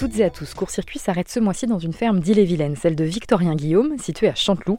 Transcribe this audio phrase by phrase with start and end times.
[0.00, 0.54] toutes et à tous.
[0.54, 4.78] Court-circuit s'arrête ce mois-ci dans une ferme d'Ille-et-Vilaine, celle de Victorien Guillaume, située à Chanteloup.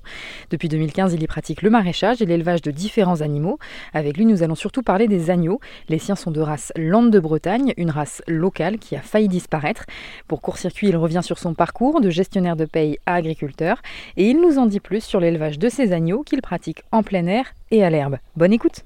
[0.50, 3.60] Depuis 2015, il y pratique le maraîchage et l'élevage de différents animaux.
[3.94, 5.60] Avec lui, nous allons surtout parler des agneaux.
[5.90, 9.86] Les siens sont de race Lande de Bretagne, une race locale qui a failli disparaître.
[10.28, 13.84] Pour court-circuit, il revient sur son parcours de gestionnaire de paye à agriculteur
[14.18, 17.28] et il nous en dit plus sur l'élevage de ces agneaux qu'il pratique en plein
[17.28, 18.18] air et à l'herbe.
[18.36, 18.84] Bonne écoute!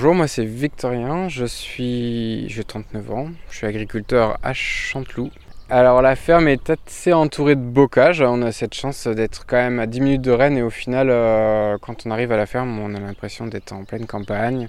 [0.00, 5.28] Bonjour, moi c'est Victorien, je suis j'ai 39 ans, je suis agriculteur à Chanteloup.
[5.68, 9.78] Alors la ferme est assez entourée de bocages, on a cette chance d'être quand même
[9.78, 12.78] à 10 minutes de Rennes et au final euh, quand on arrive à la ferme
[12.78, 14.68] on a l'impression d'être en pleine campagne.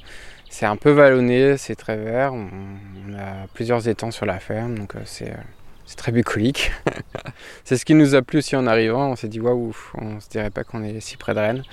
[0.49, 4.97] C'est un peu vallonné, c'est très vert, on, a plusieurs étangs sur la ferme donc
[4.97, 5.43] euh, c'est euh,
[5.91, 6.71] c'est très bucolique.
[7.65, 9.09] c'est ce qui nous a plu aussi en arrivant.
[9.11, 11.63] On s'est dit waouh, on se dirait pas qu'on est si près de Rennes.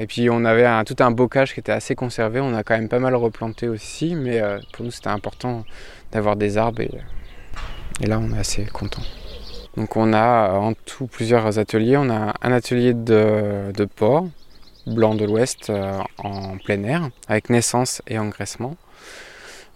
[0.00, 2.40] Et puis on avait tout un bocage qui était assez conservé.
[2.40, 5.64] On a quand même pas mal replanté aussi, mais euh, pour nous c'était important
[6.12, 6.90] d'avoir des arbres et,
[8.06, 9.02] là on est assez content.
[9.76, 11.96] Donc on a en tout plusieurs ateliers.
[11.96, 14.28] On a un atelier de, de porc,
[14.86, 18.76] blanc de l'Ouest euh, en plein air, avec naissance et engraissement.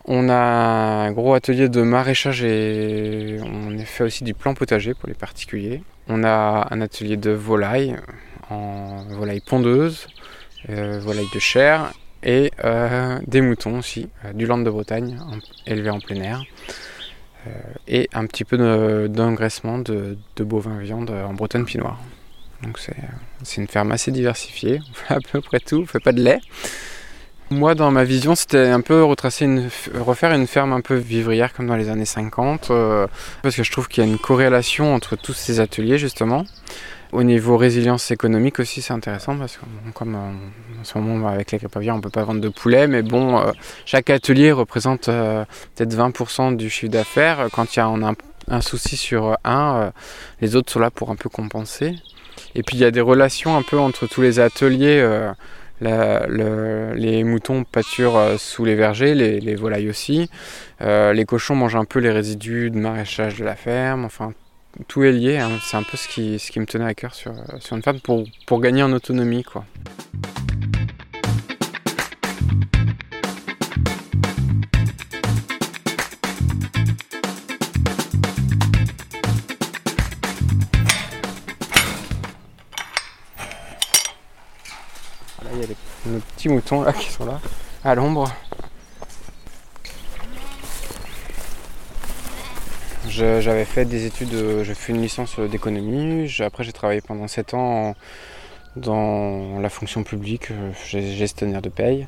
[0.07, 5.09] On a un gros atelier de maraîchage et on fait aussi du plan potager pour
[5.09, 5.83] les particuliers.
[6.09, 7.97] On a un atelier de volaille
[8.51, 10.07] en volaille pondeuse,
[10.69, 15.19] euh, de chair et euh, des moutons aussi, euh, du land de Bretagne,
[15.67, 16.43] élevé en plein air.
[17.89, 18.59] et un petit peu
[19.09, 21.99] d'engraissement de, bovins viande en Bretagne Pinoire.
[22.63, 26.13] Donc c'est une ferme assez diversifiée, on fait à peu près tout, on fait pas
[26.13, 26.41] de lait.
[27.53, 31.53] Moi, dans ma vision, c'était un peu retracer une, refaire une ferme un peu vivrière
[31.53, 32.71] comme dans les années 50,
[33.43, 36.45] parce que je trouve qu'il y a une corrélation entre tous ces ateliers justement.
[37.13, 41.51] Au niveau résilience économique aussi, c'est intéressant parce que comme euh, en ce moment avec
[41.51, 43.51] les grippe aviaire, on peut pas vendre de poulet, mais bon, euh,
[43.85, 45.45] chaque atelier représente euh,
[45.75, 47.49] peut-être 20% du chiffre d'affaires.
[47.53, 48.15] Quand il y a un,
[48.49, 49.91] un, souci sur un,
[50.41, 51.97] les autres sont là pour un peu compenser.
[52.55, 55.05] Et puis il y a des relations un peu entre tous les ateliers.
[55.81, 60.31] les moutons pâturent sous les vergers, les volailles aussi.
[60.81, 64.05] les cochons mangent un peu les résidus de maraîchage de la ferme.
[64.05, 64.33] Enfin,
[64.89, 65.39] tout est lié.
[65.39, 65.59] Hein.
[65.63, 68.01] C'est un peu ce qui, ce qui me tenait à cœur sur, sur une femme
[68.01, 69.43] pour, pour gagner en autonomie.
[69.45, 69.65] Quoi.
[85.43, 85.67] Là, il y a
[86.07, 87.41] nos petits moutons là qui sont là,
[87.85, 88.33] à l'ombre.
[93.11, 96.33] J'avais fait des études, euh, j'ai fait une licence d'économie.
[96.41, 97.97] Après, j'ai travaillé pendant 7 ans
[98.77, 102.07] dans la fonction publique, euh, gestionnaire de paye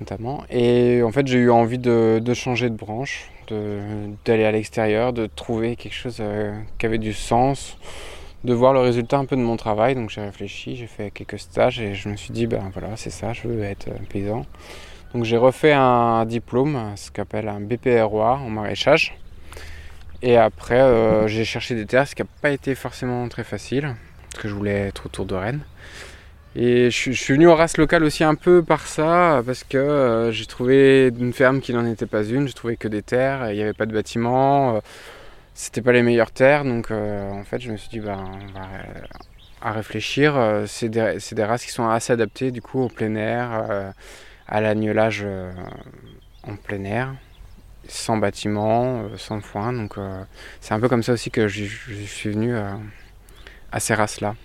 [0.00, 0.44] notamment.
[0.50, 5.76] Et en fait, j'ai eu envie de, changer de branche, d'aller à l'extérieur, de trouver
[5.76, 7.78] quelque chose euh, qui avait du sens,
[8.42, 9.94] de voir le résultat un peu de mon travail.
[9.94, 13.10] Donc j'ai réfléchi, j'ai fait quelques stages et je me suis dit, ben voilà, c'est
[13.10, 14.44] ça, je veux être paysan.
[15.14, 19.16] Donc j'ai refait un diplôme, ce qu'on appelle un BPROA en maraîchage.
[20.26, 23.94] Et après, euh, j'ai cherché des terres, ce qui n'a pas été forcément très facile,
[24.30, 25.60] parce que je voulais être autour de Rennes.
[26.56, 30.32] Et je, suis venu aux races locales aussi un peu par ça, parce que euh,
[30.32, 33.56] j'ai trouvé une ferme qui n'en était pas une, j'ai trouvé que des terres, il
[33.56, 34.80] n'y avait pas de bâtiments, euh,
[35.52, 38.66] c'était pas les meilleures terres, donc en fait je me suis dit, bah, on va
[39.60, 43.92] à réfléchir, c'est des, des, races qui sont assez adaptées du coup au plein air,
[44.48, 45.26] à l'agnelage
[46.44, 47.14] en plein air
[47.88, 49.72] sans bâtiment, euh, sans foin.
[49.72, 50.22] Donc euh,
[50.60, 52.72] c'est un peu comme ça aussi que je, suis venu euh,
[53.72, 54.36] à ces races-là.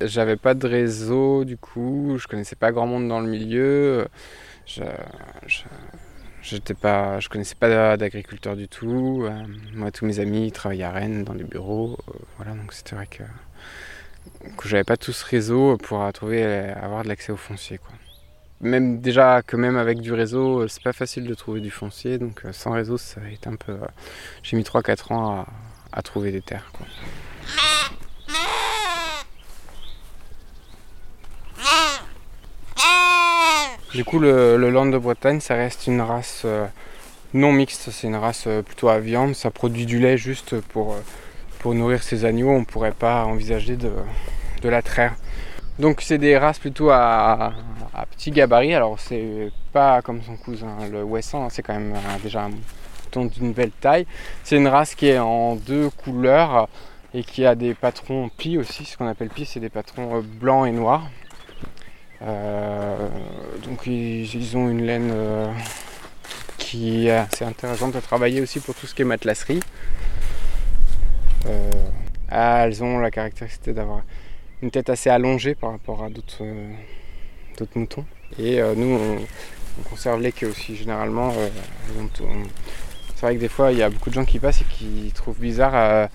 [0.00, 4.08] J'avais pas de réseau du coup, je connaissais pas grand monde dans le milieu.
[4.66, 4.82] Je,
[6.42, 9.28] j'étais pas, je connaissais pas d'agriculteur du tout.
[9.72, 11.96] moi, tous mes amis travaillaient à Rennes dans des bureaux.
[12.36, 13.22] voilà, donc c'était vrai que,
[14.56, 17.78] que j'avais pas tout ce réseau pour trouver, avoir de l'accès au foncier.
[17.78, 17.94] Quoi
[18.64, 22.18] même déjà que même avec du réseau, euh, c'est pas facile de trouver du foncier.
[22.18, 23.72] Donc euh, sans réseau, ça va être un peu.
[23.72, 23.86] Euh,
[24.42, 25.46] j'ai mis 3-4 ans
[25.92, 26.72] à, trouver des terres.
[33.92, 36.44] Du coup, le, Land de Bretagne, ça reste une race
[37.32, 37.90] non mixte.
[37.92, 39.34] C'est une race plutôt à viande.
[39.34, 40.96] Ça produit du lait juste pour,
[41.60, 42.50] pour nourrir ses agneaux.
[42.50, 43.92] On pourrait pas envisager de,
[44.62, 45.14] de la traire.
[45.78, 47.52] Donc c'est des races plutôt à,
[48.12, 48.74] petit gabarit.
[48.74, 53.52] Alors c'est pas comme son cousin le Wesson, c'est quand même euh, déjà moutons d'une
[53.52, 54.06] belle taille.
[54.44, 56.68] C'est une race qui est en deux couleurs
[57.12, 58.84] et qui a des patrons pis aussi.
[58.84, 61.08] Ce qu'on appelle pis, c'est des patrons blancs et noirs.
[62.20, 65.12] donc ils, ont une laine
[66.58, 69.60] qui est assez intéressante à travailler aussi pour tout ce qui est matelasserie.
[72.30, 74.02] Ah, elles ont la caractéristique d'avoir
[74.64, 76.44] une tête assez allongée par rapport à d'autres
[77.76, 78.04] moutons.
[78.38, 79.18] Et nous, on,
[79.78, 81.32] on conserve les queues aussi généralement.
[81.36, 81.48] Euh,
[83.14, 85.12] c'est vrai que des fois il y a beaucoup de gens qui passent et qui
[85.14, 86.06] trouvent bizarre euh,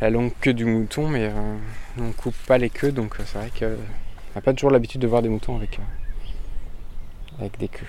[0.00, 1.56] la longue queue du mouton, mais euh,
[2.00, 3.76] on coupe pas les queues donc c'est vrai qu'on
[4.34, 5.78] n'a pas toujours l'habitude de voir des moutons avec,
[7.40, 7.86] avec des queues.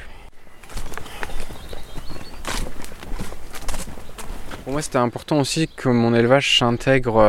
[4.63, 7.23] Pour moi c'était important aussi que mon élevage s'intègre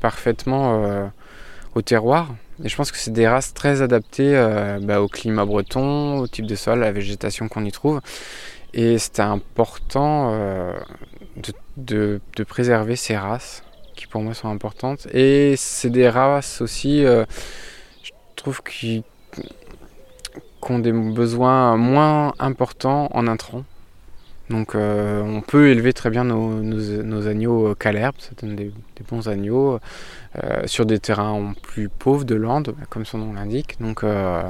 [0.00, 1.10] parfaitement
[1.74, 2.34] au terroir.
[2.62, 6.26] Et je pense que c'est des races très adaptées euh, bah, au climat breton, au
[6.26, 8.00] type de sol, à la végétation qu'on y trouve.
[8.72, 10.72] Et c'était important euh,
[11.76, 13.62] de, préserver ces races
[13.94, 15.06] qui pour moi sont importantes.
[15.12, 17.24] Et c'est des races aussi, euh,
[18.02, 19.04] je trouve, qui,
[20.70, 23.64] ont des besoins moins importants en intrants.
[24.50, 28.72] Donc on peut élever très bien nos, agneaux calèrbes, ça donne des
[29.08, 29.80] bons agneaux.
[30.42, 33.76] Euh, sur des terrains plus pauvres de Landes, comme son nom l'indique.
[33.80, 34.42] Donc euh,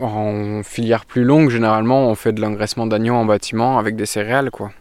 [0.00, 4.50] en filière plus longue, généralement, on fait de l'engraissement d'agneaux en bâtiment avec des céréales,
[4.50, 4.72] quoi.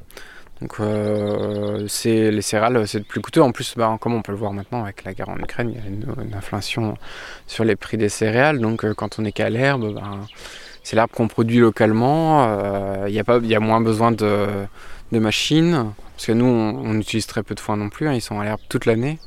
[0.62, 3.42] Donc euh, c'est les céréales, c'est plus coûteux.
[3.42, 5.78] En plus, bah, comme on peut le voir maintenant avec la guerre en Ukraine, il
[5.78, 6.96] y a une, inflation
[7.46, 8.60] sur les prix des céréales.
[8.60, 10.20] Donc quand on est qu'à l'herbe, bah,
[10.84, 13.06] c'est l'herbe qu'on produit localement.
[13.08, 14.48] Il y, a pas, y a moins besoin de,
[15.12, 15.94] machines.
[16.16, 18.08] Parce que nous, on, utilise très peu de foin non plus.
[18.08, 18.14] Hein.
[18.14, 19.20] ils sont à l'herbe toute l'année.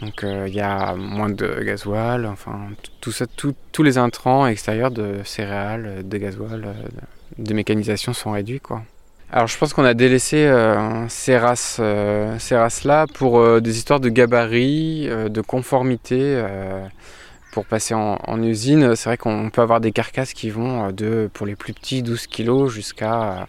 [0.00, 2.68] Donc euh, il y a moins de gasoil, enfin
[3.00, 6.72] tout ça, tous les intrants extérieurs de céréales, de gasoil, euh,
[7.36, 8.82] de mécanisation sont réduits quoi.
[9.30, 15.40] Alors je pense qu'on a délaissé euh, ces races-là pour des histoires de gabarit, de
[15.40, 16.42] conformité.
[17.52, 21.46] Pour passer en, usine, c'est vrai qu'on peut avoir des carcasses qui vont de, pour
[21.46, 23.48] les plus petits, 12 kg jusqu'à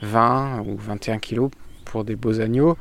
[0.00, 1.50] 20 ou 21 kg
[1.92, 2.76] pour des beaux agneaux.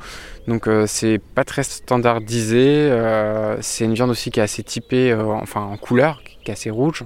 [0.47, 2.89] Donc euh, c'est pas très standardisé.
[2.89, 6.53] Euh, c'est une viande aussi qui est assez typée, euh, enfin en couleur, qui est
[6.53, 7.03] assez rouge.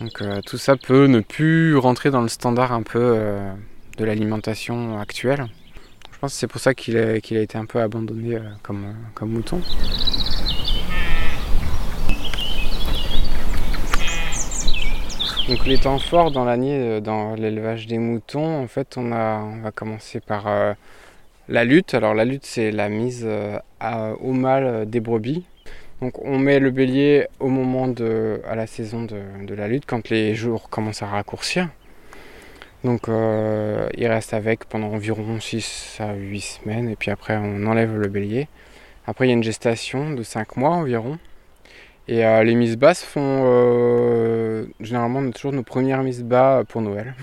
[0.00, 3.16] Donc tout ça peut ne plus rentrer dans le standard un peu
[3.96, 5.46] de l'alimentation actuelle.
[6.12, 9.60] Je pense que c'est pour ça qu'il a, été un peu abandonné comme mouton.
[15.48, 19.60] Donc les temps forts dans l'année, dans l'élevage des moutons, en fait on, a, on
[19.60, 20.46] va commencer par
[21.48, 23.58] la lutte, alors la lutte c'est la mise euh,
[24.20, 25.44] au mal euh, des brebis.
[26.00, 30.34] Donc on met le bélier au moment de la saison de, la lutte, quand les
[30.34, 31.68] jours commencent à raccourcir.
[32.82, 37.66] Donc euh, il reste avec pendant environ 6 à 8 semaines et puis après on
[37.66, 38.48] enlève le bélier.
[39.06, 41.18] Après il y a une gestation de 5 mois environ.
[42.06, 43.42] Et les mises basses font
[44.84, 47.14] généralement on a toujours nos premières mises bas pour Noël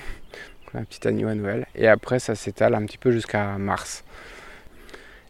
[0.77, 1.65] un petit agneau à Noël.
[1.75, 4.03] Et après, ça s'étale un petit peu jusqu'à mars.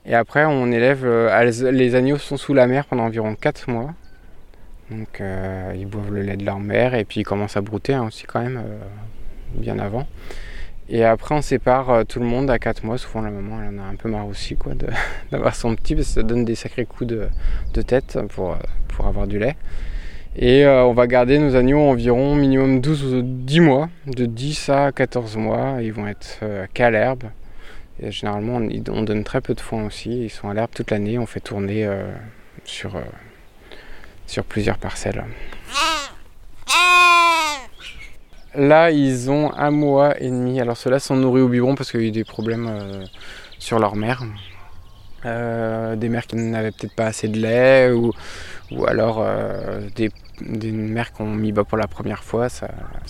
[0.05, 1.05] Et après, on élève.
[1.05, 3.93] Euh, les agneaux sont sous la mer pendant environ 4 mois.
[4.89, 7.93] Donc, euh, ils boivent le lait de leur mère et puis ils commencent à brouter
[7.93, 8.79] hein, aussi, quand même, euh,
[9.53, 10.05] bien avant.
[10.89, 12.97] Et après, on sépare tout le monde à 4 mois.
[12.97, 14.73] Souvent, la maman, elle en a un peu marre aussi, quoi,
[15.31, 17.29] d'avoir son petit, parce que ça donne des sacrés coups de,
[17.73, 18.57] de tête pour,
[18.89, 19.55] pour avoir du lait.
[20.35, 24.69] Et euh, on va garder nos agneaux environ minimum 12 ou 10 mois, de 10
[24.69, 25.79] à 14 mois.
[25.81, 27.23] Ils vont être euh, qu'à l'herbe.
[28.01, 28.59] Généralement,
[28.89, 30.23] on, donne très peu de foin aussi.
[30.23, 31.19] Ils sont à l'herbe toute l'année.
[31.19, 32.11] On fait tourner euh,
[32.63, 32.93] sur,
[34.25, 35.23] sur plusieurs parcelles.
[38.55, 40.59] Là, ils ont un mois et demi.
[40.61, 43.05] Alors, ceux-là sont nourris au biberon parce qu'il y a eu des problèmes
[43.59, 44.23] sur leur mère.
[45.23, 48.13] des mères qui n'avaient peut-être pas assez de lait ou,
[48.71, 49.25] ou alors
[49.95, 50.11] des
[50.41, 52.67] des mères qui ont mis bas pour la première fois, ça,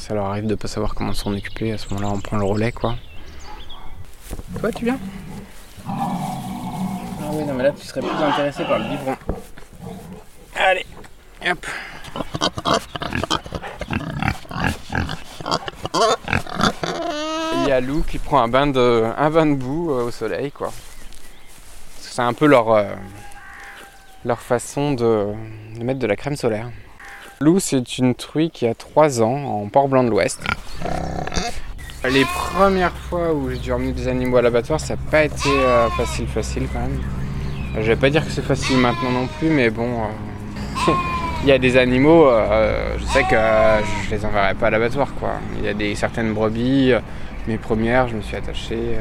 [0.09, 1.71] leur arrive de pas savoir comment s'en occuper.
[1.71, 2.95] À ce moment-là, on prend le relais, quoi.
[4.59, 4.99] Toi, tu viens?
[5.87, 5.93] Ah
[7.31, 9.15] oui, non, mais là, tu serais plus intéressé par le biberon.
[10.55, 10.85] Allez,
[11.47, 11.65] hop.
[17.53, 20.11] Il y a Lou qui prend un bain de, un bain de boue euh, au
[20.11, 20.71] soleil, quoi.
[21.99, 22.93] C'est un peu leur, euh,
[24.25, 25.27] leur façon de
[25.81, 26.69] mettre de la crème solaire.
[27.41, 30.41] Lou, c'est une truie qui a 3 ans en Port-Blanc de l'Ouest.
[32.09, 35.49] Les premières fois où j'ai dû emmener des animaux à l'abattoir, ça n'a pas été
[35.49, 36.99] euh, facile, facile quand même.
[37.75, 40.91] Je vais pas dire que c'est facile maintenant non plus, mais bon, euh,
[41.43, 43.35] il y a des animaux, euh, je sais que
[44.05, 45.33] je les enverrai pas à l'abattoir quoi.
[45.59, 46.93] Il y a des certaines brebis,
[47.47, 48.97] mes premières, je me suis attaché.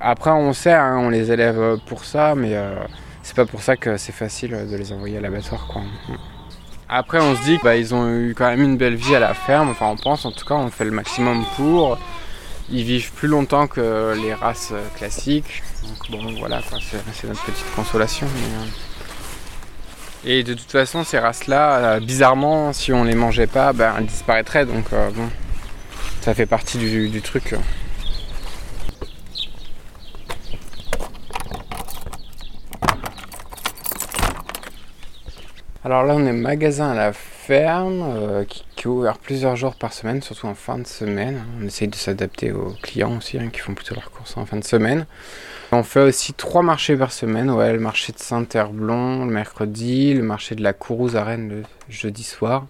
[0.00, 2.54] Après, on sait, hein, on les élève pour ça, mais
[3.30, 5.68] c'est pas pour ça que c'est facile de les envoyer à l'abattoir.
[5.68, 5.82] Quoi.
[6.88, 9.34] Après, on se dit qu'ils bah, ont eu quand même une belle vie à la
[9.34, 9.68] ferme.
[9.68, 11.96] Enfin, on pense, en tout cas, on fait le maximum pour.
[12.70, 15.62] Ils vivent plus longtemps que les races classiques.
[15.84, 16.60] Donc, bon, voilà,
[17.12, 18.26] c'est notre petite consolation.
[18.26, 18.66] Euh.
[20.24, 24.06] Et de toute façon, ces races-là, euh, bizarrement, si on les mangeait pas, ben, elles
[24.06, 24.66] disparaîtraient.
[24.66, 25.28] Donc, euh, bon,
[26.20, 27.54] ça fait partie du truc.
[35.82, 39.94] Alors là, on est magasin à la ferme euh, qui, est ouvert plusieurs jours par
[39.94, 41.42] semaine, surtout en fin de semaine.
[41.58, 44.58] On essaye de s'adapter aux clients aussi, hein, qui font plutôt leurs courses en fin
[44.58, 45.06] de semaine.
[45.72, 47.50] On fait aussi trois marchés par semaine.
[47.50, 51.62] Ouais, le marché de Saint-Herblon le mercredi, le marché de la Courouse à Rennes le
[51.88, 52.66] jeudi soir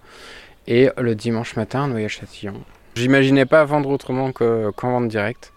[0.68, 2.54] et le dimanche matin Noyer-Châtillon.
[2.94, 5.52] J'imaginais pas vendre autrement qu'en vente directe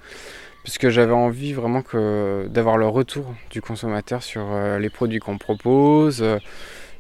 [0.64, 1.84] puisque j'avais envie vraiment
[2.48, 6.24] d'avoir le retour du consommateur sur euh, les produits qu'on propose.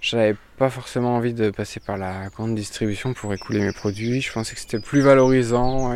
[0.04, 4.20] J'avais pas forcément envie de passer par la grande distribution pour écouler mes produits.
[4.20, 5.96] Je pensais que c'était plus valorisant,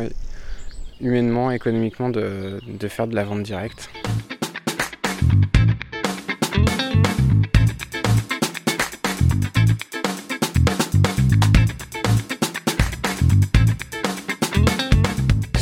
[0.98, 3.90] humainement, économiquement, de, faire de la vente directe.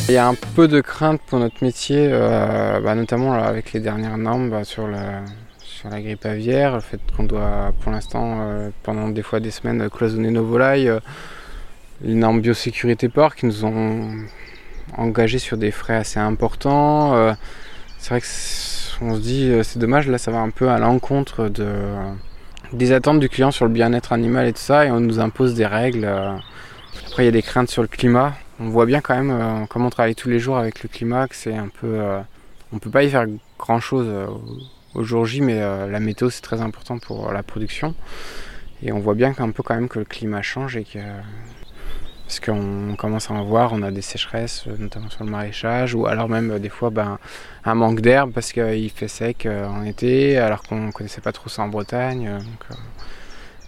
[0.08, 3.80] Il y a un peu de crainte pour notre métier, euh, bah, notamment avec les
[3.80, 5.24] dernières normes bah, sur la,
[5.76, 9.50] sur la grippe aviaire, le fait qu'on doit pour l'instant euh, pendant des fois des
[9.50, 11.00] semaines cloisonner nos volailles, euh,
[12.00, 14.10] les normes biosécurité porc qui nous ont
[14.96, 17.14] engagés sur des frais assez importants.
[17.14, 17.34] Euh,
[17.98, 18.26] c'est vrai que
[19.02, 21.68] on se dit c'est dommage, là ça va un peu à l'encontre de,
[22.72, 25.54] des attentes du client sur le bien-être animal et tout ça et on nous impose
[25.54, 26.06] des règles.
[27.06, 28.32] Après il y a des craintes sur le climat.
[28.60, 31.36] On voit bien quand même comme on travaille tous les jours avec le climat que
[31.36, 32.00] c'est un peu
[32.72, 33.26] on peut pas y faire
[33.58, 34.08] grand chose
[34.96, 37.94] au jour J, mais euh, la météo c'est très important pour la production.
[38.82, 40.98] Et on voit bien qu'un peu quand même que le climat change et que
[42.26, 45.94] parce qu'on commence à en voir, on a des sécheresses, euh, notamment sur le maraîchage,
[45.94, 47.18] ou alors même euh, des fois ben,
[47.64, 51.48] un manque d'herbe parce qu'il fait sec en été, alors qu'on ne connaissait pas trop
[51.48, 52.38] ça en Bretagne.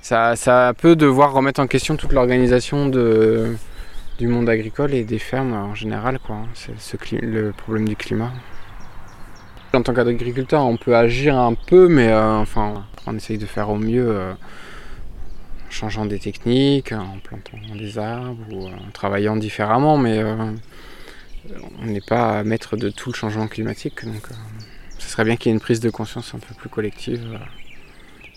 [0.03, 5.53] Ça, ça peut devoir remettre en question toute l'organisation du monde agricole et des fermes
[5.53, 6.19] en général.
[6.55, 8.33] C'est le problème du climat.
[9.75, 13.69] En tant qu'agriculteur, on peut agir un peu, mais euh, enfin, on essaye de faire
[13.69, 19.99] au mieux euh, en changeant des techniques, en plantant des arbres ou en travaillant différemment,
[19.99, 20.35] mais euh,
[21.83, 24.07] on n'est pas maître de tout le changement climatique.
[24.07, 24.29] Donc,
[24.99, 27.39] ce serait bien qu'il y ait une prise de conscience un peu plus collective.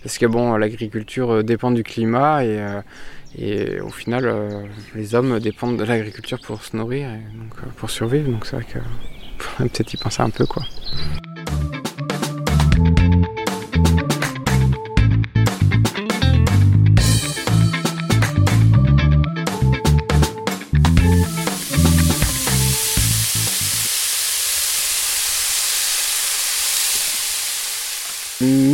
[0.04, 6.40] parce que bon, l'agriculture dépend du climat et, au final, les hommes dépendent de l'agriculture
[6.42, 7.22] pour se nourrir et
[7.78, 8.30] pour survivre.
[8.30, 8.80] Donc c'est vrai que
[9.58, 10.64] peut-être y penser un peu quoi.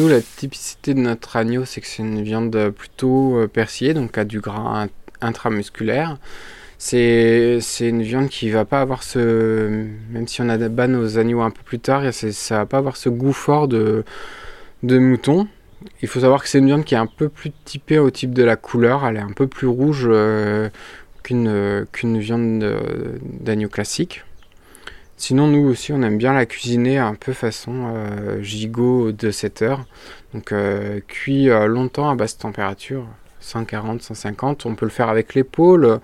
[0.08, 4.24] La typicité de notre agneau, c'est que c'est une viande plutôt euh, persillée, donc à
[4.24, 4.88] du gras
[5.20, 6.18] intramusculaire.
[6.78, 9.86] C'est une viande qui va pas avoir ce.
[10.12, 12.96] Même si on a ban nos agneaux un peu plus tard, ça va pas avoir
[12.96, 14.06] ce goût fort de,
[14.84, 15.48] de mouton.
[16.02, 18.34] Il faut savoir que c'est une viande qui est un peu plus typée au type
[18.34, 19.06] de la couleur.
[19.06, 20.70] Elle est un peu plus rouge euh,
[21.24, 22.80] qu'une viande
[23.42, 24.24] d'agneau classique.
[25.18, 29.62] Sinon, nous aussi, on aime bien la cuisiner un peu façon euh, gigot de 7
[29.64, 29.86] heures.
[30.34, 33.06] Donc, euh, cuit longtemps à basse température,
[33.40, 34.66] 140, 150.
[34.66, 36.00] On peut le faire avec l'épaule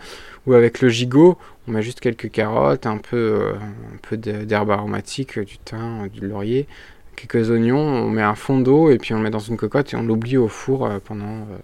[0.45, 1.37] ou avec le gigot.
[1.67, 3.53] On met juste quelques carottes, un peu, euh,
[4.01, 6.67] peu d'herbe aromatique, du thym, du laurier,
[7.15, 7.77] quelques oignons.
[7.77, 10.03] On met un fond d'eau et puis on le met dans une cocotte et on
[10.03, 11.57] l'oublie au four euh, pendant euh,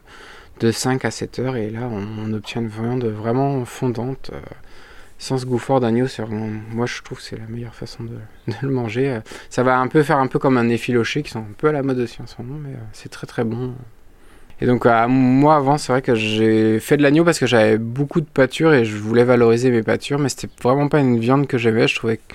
[0.61, 1.55] de 5 à 7 heures.
[1.57, 4.31] Et là, on, obtient une viande vraiment fondante
[5.19, 6.07] sans ce goût fort d'agneau,
[6.71, 8.17] moi je trouve que c'est la meilleure façon de,
[8.61, 9.19] le manger.
[9.49, 11.71] Ça va un peu faire un peu comme un effiloché qui sont un peu à
[11.73, 13.75] la mode aussi en ce moment, mais c'est très très bon.
[14.61, 17.77] Et donc euh, moi avant c'est vrai que j'ai fait de l'agneau parce que j'avais
[17.77, 21.47] beaucoup de pâture et je voulais valoriser mes pâtures, mais c'était vraiment pas une viande
[21.47, 21.87] que j'aimais.
[21.87, 22.33] Je trouvais que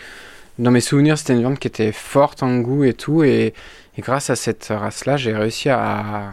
[0.59, 3.25] dans mes souvenirs c'était une viande qui était forte en goût et tout.
[3.25, 3.55] Et,
[3.99, 6.33] grâce à cette race-là j'ai réussi à,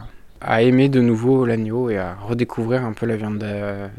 [0.60, 3.46] aimer de nouveau l'agneau et à redécouvrir un peu la viande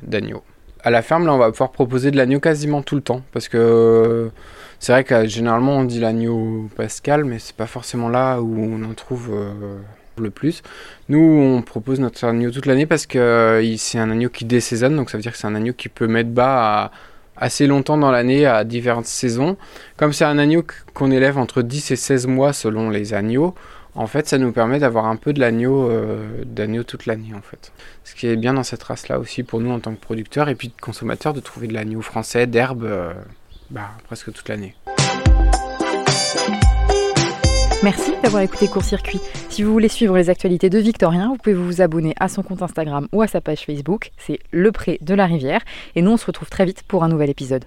[0.02, 0.42] d'agneau.
[0.84, 3.48] À la ferme là on va pouvoir proposer de l'agneau quasiment tout le temps parce
[3.48, 4.30] que
[4.78, 8.82] c'est vrai que généralement on dit l'agneau pascal mais c'est pas forcément là où on
[8.84, 9.30] en trouve...
[9.32, 9.78] Euh,
[10.18, 10.62] le plus.
[11.08, 14.96] Nous, on propose notre agneau toute l'année parce que euh, c'est un agneau qui désaisonne,
[14.96, 16.90] donc ça veut dire que c'est un agneau qui peut mettre bas
[17.36, 19.56] assez longtemps dans l'année à diverses saisons.
[19.96, 23.54] Comme c'est un agneau qu'on élève entre 10 et 16 mois selon les agneaux,
[23.94, 25.90] en fait, ça nous permet d'avoir un peu de l'agneau
[26.44, 27.72] d'agneau toute l'année, en fait.
[28.04, 30.54] Ce qui est bien dans cette race-là aussi pour nous en tant que producteurs et
[30.54, 32.88] puis de consommateurs de trouver de l'agneau français, d'herbe,
[33.70, 34.74] bah, presque toute l'année.
[37.82, 39.20] Merci d'avoir écouté Court Circuit.
[39.48, 42.62] Si vous voulez suivre les actualités de Victorien, vous pouvez vous abonner à son compte
[42.62, 44.12] Instagram ou à sa page Facebook.
[44.18, 45.62] C'est Le Pré de la Rivière.
[45.96, 47.64] Et nous, on se retrouve très vite pour un nouvel épisode.